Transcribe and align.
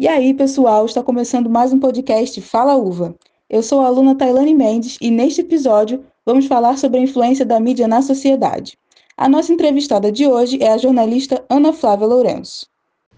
E 0.00 0.06
aí, 0.06 0.32
pessoal, 0.32 0.86
está 0.86 1.02
começando 1.02 1.50
mais 1.50 1.72
um 1.72 1.80
podcast 1.80 2.40
Fala 2.40 2.76
Uva. 2.76 3.16
Eu 3.50 3.64
sou 3.64 3.80
a 3.80 3.86
aluna 3.86 4.14
Tailane 4.14 4.54
Mendes 4.54 4.96
e 5.00 5.10
neste 5.10 5.40
episódio 5.40 6.04
vamos 6.24 6.46
falar 6.46 6.78
sobre 6.78 7.00
a 7.00 7.02
influência 7.02 7.44
da 7.44 7.58
mídia 7.58 7.88
na 7.88 8.00
sociedade. 8.00 8.78
A 9.16 9.28
nossa 9.28 9.52
entrevistada 9.52 10.12
de 10.12 10.24
hoje 10.24 10.62
é 10.62 10.70
a 10.70 10.78
jornalista 10.78 11.44
Ana 11.50 11.72
Flávia 11.72 12.06
Lourenço. 12.06 12.68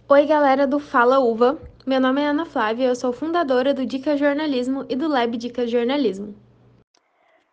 Oi, 0.09 0.25
galera 0.25 0.67
do 0.67 0.79
Fala 0.79 1.19
Uva. 1.21 1.61
Meu 1.87 2.01
nome 2.01 2.23
é 2.23 2.29
Ana 2.29 2.47
Flávia, 2.47 2.87
eu 2.87 2.97
sou 2.97 3.13
fundadora 3.13 3.75
do 3.75 3.85
Dica 3.85 4.17
Jornalismo 4.17 4.87
e 4.89 4.97
do 4.97 5.07
Lab 5.07 5.37
Dica 5.37 5.67
Jornalismo. 5.67 6.35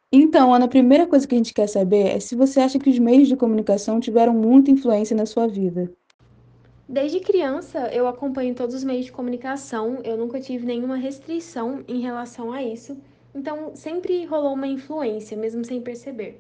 Então, 0.10 0.54
Ana, 0.54 0.64
a 0.64 0.70
primeira 0.70 1.06
coisa 1.06 1.28
que 1.28 1.36
a 1.36 1.38
gente 1.38 1.54
quer 1.54 1.68
saber 1.68 2.16
é 2.16 2.20
se 2.22 2.34
você 2.34 2.62
acha 2.62 2.80
que 2.80 2.90
os 2.90 2.98
meios 2.98 3.28
de 3.28 3.36
comunicação 3.36 4.00
tiveram 4.00 4.34
muita 4.34 4.72
influência 4.72 5.18
na 5.18 5.26
sua 5.26 5.50
vida. 5.50 5.92
Desde 6.90 7.20
criança, 7.20 7.90
eu 7.92 8.08
acompanho 8.08 8.56
todos 8.56 8.74
os 8.74 8.82
meios 8.82 9.04
de 9.04 9.12
comunicação, 9.12 10.00
eu 10.06 10.16
nunca 10.16 10.40
tive 10.40 10.66
nenhuma 10.66 10.96
restrição 10.96 11.84
em 11.86 12.00
relação 12.00 12.54
a 12.54 12.64
isso, 12.64 12.98
então 13.36 13.76
sempre 13.76 14.24
rolou 14.24 14.54
uma 14.54 14.68
influência, 14.68 15.36
mesmo 15.36 15.66
sem 15.66 15.82
perceber. 15.82 16.40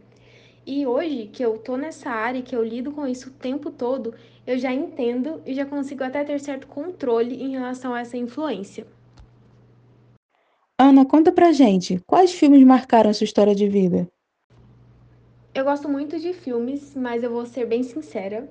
E 0.66 0.88
hoje, 0.88 1.30
que 1.34 1.44
eu 1.44 1.58
tô 1.58 1.76
nessa 1.76 2.10
área, 2.10 2.42
que 2.42 2.56
eu 2.56 2.64
lido 2.64 2.94
com 2.94 3.06
isso 3.06 3.28
o 3.28 3.34
tempo 3.34 3.70
todo, 3.70 4.14
eu 4.46 4.58
já 4.58 4.74
entendo 4.74 5.42
e 5.46 5.54
já 5.54 5.66
consigo 5.66 6.02
até 6.06 6.24
ter 6.24 6.40
certo 6.40 6.66
controle 6.66 7.44
em 7.44 7.52
relação 7.52 7.94
a 7.94 8.00
essa 8.00 8.16
influência. 8.16 8.88
Ana, 10.80 11.06
conta 11.06 11.30
pra 11.30 11.52
gente, 11.52 12.00
quais 12.08 12.32
filmes 12.32 12.64
marcaram 12.64 13.14
sua 13.14 13.26
história 13.26 13.54
de 13.54 13.68
vida? 13.68 14.08
Eu 15.54 15.66
gosto 15.66 15.90
muito 15.90 16.18
de 16.18 16.32
filmes, 16.32 16.96
mas 16.96 17.22
eu 17.22 17.32
vou 17.32 17.46
ser 17.46 17.66
bem 17.66 17.84
sincera 17.84 18.48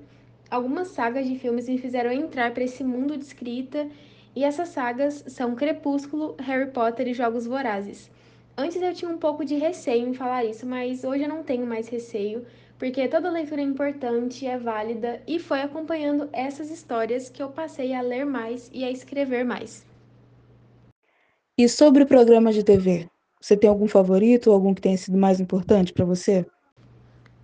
algumas 0.49 0.89
sagas 0.89 1.27
de 1.27 1.37
filmes 1.37 1.67
me 1.67 1.77
fizeram 1.77 2.11
entrar 2.11 2.53
para 2.53 2.63
esse 2.63 2.83
mundo 2.83 3.17
de 3.17 3.23
escrita, 3.23 3.87
e 4.35 4.43
essas 4.43 4.69
sagas 4.69 5.23
são 5.27 5.55
Crepúsculo, 5.55 6.35
Harry 6.39 6.69
Potter 6.71 7.07
e 7.07 7.13
Jogos 7.13 7.45
Vorazes. 7.45 8.09
Antes 8.55 8.81
eu 8.81 8.93
tinha 8.93 9.09
um 9.09 9.17
pouco 9.17 9.45
de 9.45 9.55
receio 9.55 10.07
em 10.07 10.13
falar 10.13 10.45
isso, 10.45 10.65
mas 10.65 11.03
hoje 11.03 11.23
eu 11.23 11.29
não 11.29 11.43
tenho 11.43 11.65
mais 11.65 11.87
receio, 11.87 12.45
porque 12.77 13.07
toda 13.07 13.29
leitura 13.29 13.61
é 13.61 13.63
importante, 13.63 14.45
é 14.45 14.57
válida 14.57 15.21
e 15.27 15.39
foi 15.39 15.61
acompanhando 15.61 16.29
essas 16.31 16.69
histórias 16.69 17.29
que 17.29 17.41
eu 17.41 17.49
passei 17.49 17.93
a 17.93 18.01
ler 18.01 18.25
mais 18.25 18.69
e 18.73 18.83
a 18.83 18.91
escrever 18.91 19.43
mais. 19.43 19.85
E 21.57 21.67
sobre 21.67 22.05
programas 22.05 22.53
de 22.53 22.63
TV? 22.63 23.09
Você 23.41 23.57
tem 23.57 23.69
algum 23.69 23.87
favorito 23.87 24.47
ou 24.47 24.53
algum 24.53 24.73
que 24.73 24.81
tenha 24.81 24.97
sido 24.97 25.17
mais 25.17 25.39
importante 25.39 25.93
para 25.93 26.05
você? 26.05 26.45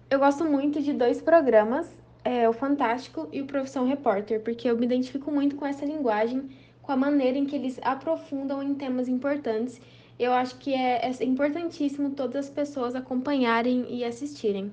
Eu 0.09 0.19
gosto 0.19 0.45
muito 0.45 0.81
de 0.81 0.93
dois 0.93 1.21
programas, 1.21 1.87
é, 2.23 2.47
o 2.47 2.53
Fantástico 2.53 3.27
e 3.31 3.41
o 3.41 3.45
Profissão 3.45 3.85
Repórter, 3.85 4.41
porque 4.41 4.69
eu 4.69 4.77
me 4.77 4.85
identifico 4.85 5.31
muito 5.31 5.55
com 5.55 5.65
essa 5.65 5.85
linguagem, 5.85 6.49
com 6.81 6.91
a 6.91 6.95
maneira 6.95 7.37
em 7.37 7.45
que 7.45 7.55
eles 7.55 7.79
aprofundam 7.81 8.63
em 8.63 8.73
temas 8.73 9.07
importantes. 9.07 9.81
Eu 10.17 10.31
acho 10.31 10.57
que 10.57 10.73
é, 10.73 11.05
é 11.05 11.23
importantíssimo 11.23 12.11
todas 12.11 12.45
as 12.45 12.51
pessoas 12.51 12.95
acompanharem 12.95 13.85
e 13.89 14.03
assistirem. 14.03 14.71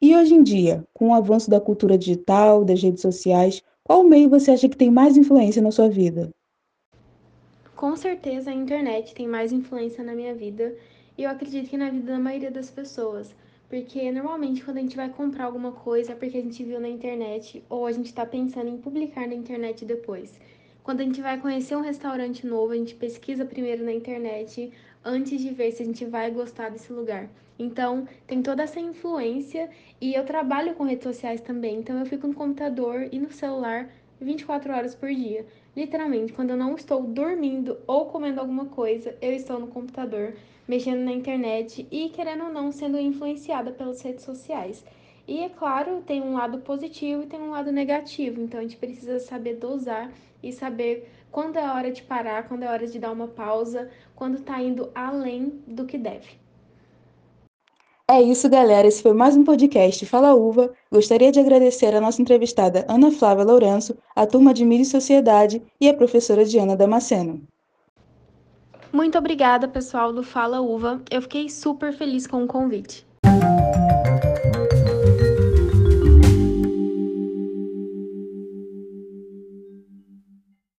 E 0.00 0.16
hoje 0.16 0.34
em 0.34 0.42
dia, 0.42 0.84
com 0.92 1.10
o 1.10 1.14
avanço 1.14 1.48
da 1.48 1.60
cultura 1.60 1.96
digital, 1.96 2.64
das 2.64 2.82
redes 2.82 3.00
sociais, 3.00 3.62
qual 3.84 4.02
meio 4.02 4.28
você 4.28 4.50
acha 4.50 4.68
que 4.68 4.76
tem 4.76 4.90
mais 4.90 5.16
influência 5.16 5.62
na 5.62 5.70
sua 5.70 5.88
vida? 5.88 6.30
Com 7.76 7.96
certeza 7.96 8.50
a 8.50 8.54
internet 8.54 9.14
tem 9.14 9.28
mais 9.28 9.52
influência 9.52 10.02
na 10.04 10.14
minha 10.14 10.34
vida 10.34 10.74
e 11.16 11.22
eu 11.22 11.30
acredito 11.30 11.68
que 11.68 11.76
na 11.76 11.90
vida 11.90 12.12
da 12.12 12.18
maioria 12.18 12.50
das 12.50 12.70
pessoas. 12.70 13.34
Porque 13.72 14.12
normalmente 14.12 14.62
quando 14.62 14.76
a 14.76 14.80
gente 14.82 14.96
vai 14.96 15.08
comprar 15.08 15.46
alguma 15.46 15.72
coisa 15.72 16.12
é 16.12 16.14
porque 16.14 16.36
a 16.36 16.42
gente 16.42 16.62
viu 16.62 16.78
na 16.78 16.90
internet 16.90 17.64
ou 17.70 17.86
a 17.86 17.92
gente 17.92 18.04
está 18.04 18.26
pensando 18.26 18.68
em 18.68 18.76
publicar 18.76 19.26
na 19.26 19.32
internet 19.32 19.86
depois. 19.86 20.38
Quando 20.82 21.00
a 21.00 21.04
gente 21.04 21.22
vai 21.22 21.40
conhecer 21.40 21.74
um 21.74 21.80
restaurante 21.80 22.46
novo, 22.46 22.74
a 22.74 22.76
gente 22.76 22.94
pesquisa 22.94 23.46
primeiro 23.46 23.82
na 23.82 23.90
internet 23.90 24.70
antes 25.02 25.40
de 25.40 25.48
ver 25.54 25.72
se 25.72 25.82
a 25.82 25.86
gente 25.86 26.04
vai 26.04 26.30
gostar 26.30 26.68
desse 26.68 26.92
lugar. 26.92 27.30
Então, 27.58 28.06
tem 28.26 28.42
toda 28.42 28.62
essa 28.62 28.78
influência 28.78 29.70
e 29.98 30.12
eu 30.12 30.26
trabalho 30.26 30.74
com 30.74 30.84
redes 30.84 31.04
sociais 31.04 31.40
também, 31.40 31.78
então 31.78 31.98
eu 31.98 32.04
fico 32.04 32.26
no 32.26 32.34
computador 32.34 33.08
e 33.10 33.18
no 33.18 33.32
celular 33.32 33.88
24 34.22 34.72
horas 34.72 34.94
por 34.94 35.08
dia. 35.08 35.46
Literalmente, 35.76 36.32
quando 36.32 36.50
eu 36.50 36.56
não 36.56 36.74
estou 36.74 37.02
dormindo 37.02 37.78
ou 37.86 38.06
comendo 38.06 38.40
alguma 38.40 38.66
coisa, 38.66 39.16
eu 39.20 39.32
estou 39.32 39.58
no 39.58 39.68
computador 39.68 40.34
mexendo 40.66 41.00
na 41.00 41.12
internet 41.12 41.86
e, 41.90 42.08
querendo 42.10 42.44
ou 42.44 42.52
não, 42.52 42.70
sendo 42.70 42.98
influenciada 42.98 43.72
pelas 43.72 44.00
redes 44.02 44.24
sociais. 44.24 44.84
E 45.26 45.40
é 45.40 45.48
claro, 45.48 46.02
tem 46.02 46.20
um 46.20 46.34
lado 46.34 46.58
positivo 46.58 47.22
e 47.22 47.26
tem 47.26 47.40
um 47.40 47.50
lado 47.50 47.70
negativo, 47.70 48.40
então 48.40 48.58
a 48.58 48.62
gente 48.62 48.76
precisa 48.76 49.18
saber 49.20 49.56
dosar 49.56 50.10
e 50.42 50.52
saber 50.52 51.08
quando 51.30 51.56
é 51.56 51.70
hora 51.70 51.90
de 51.90 52.02
parar, 52.02 52.48
quando 52.48 52.64
é 52.64 52.68
hora 52.68 52.86
de 52.86 52.98
dar 52.98 53.12
uma 53.12 53.28
pausa, 53.28 53.90
quando 54.14 54.38
está 54.38 54.60
indo 54.60 54.90
além 54.94 55.62
do 55.66 55.86
que 55.86 55.96
deve. 55.96 56.41
É 58.14 58.20
isso, 58.20 58.46
galera. 58.46 58.86
Esse 58.86 59.02
foi 59.02 59.14
mais 59.14 59.34
um 59.34 59.42
podcast 59.42 60.04
Fala 60.04 60.34
Uva. 60.34 60.70
Gostaria 60.90 61.32
de 61.32 61.40
agradecer 61.40 61.94
a 61.94 62.00
nossa 62.00 62.20
entrevistada 62.20 62.84
Ana 62.86 63.10
Flávia 63.10 63.42
Lourenço, 63.42 63.96
a 64.14 64.26
turma 64.26 64.52
de 64.52 64.66
Mídia 64.66 64.82
e 64.82 64.84
Sociedade 64.84 65.62
e 65.80 65.88
a 65.88 65.94
professora 65.94 66.44
Diana 66.44 66.76
Damasceno. 66.76 67.40
Muito 68.92 69.16
obrigada, 69.16 69.66
pessoal 69.66 70.12
do 70.12 70.22
Fala 70.22 70.60
Uva. 70.60 71.00
Eu 71.10 71.22
fiquei 71.22 71.48
super 71.48 71.94
feliz 71.94 72.26
com 72.26 72.44
o 72.44 72.46
convite. 72.46 73.06